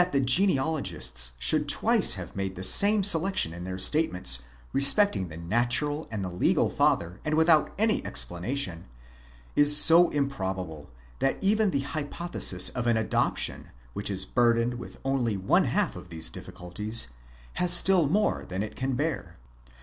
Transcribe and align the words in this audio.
115 0.01 0.21
the 0.23 0.25
genealogists 0.55 1.33
should 1.37 1.69
twice 1.69 2.15
have 2.15 2.35
made 2.35 2.55
the 2.55 2.63
same 2.63 3.03
selection 3.03 3.53
in 3.53 3.65
their 3.65 3.77
statements 3.77 4.39
respecting 4.73 5.27
the 5.27 5.37
natural 5.37 6.07
and 6.09 6.25
the 6.25 6.31
legal 6.31 6.71
father, 6.71 7.19
and 7.23 7.35
without 7.35 7.71
any 7.77 8.03
explanation,—is 8.03 9.77
so 9.77 10.09
improbable, 10.09 10.89
that 11.19 11.37
even 11.39 11.69
the 11.69 11.81
hypothesis 11.81 12.69
of 12.69 12.87
an 12.87 12.97
adoption, 12.97 13.69
which 13.93 14.09
is 14.09 14.25
burdened 14.25 14.73
with 14.79 14.99
only 15.05 15.37
one 15.37 15.65
half 15.65 15.95
of 15.95 16.09
these 16.09 16.31
difficulties, 16.31 17.09
has 17.53 17.71
still 17.71 18.07
more 18.09 18.43
than 18.43 18.63
it 18.63 18.75
can 18.75 18.93
bear. 18.95 19.37